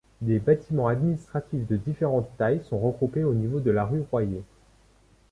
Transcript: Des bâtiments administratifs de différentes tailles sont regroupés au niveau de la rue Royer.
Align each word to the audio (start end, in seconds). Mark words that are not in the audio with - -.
Des 0.21 0.39
bâtiments 0.39 0.87
administratifs 0.87 1.67
de 1.67 1.77
différentes 1.77 2.35
tailles 2.35 2.63
sont 2.63 2.79
regroupés 2.79 3.23
au 3.23 3.35
niveau 3.35 3.59
de 3.59 3.69
la 3.69 3.85
rue 3.85 4.03
Royer. 4.09 4.41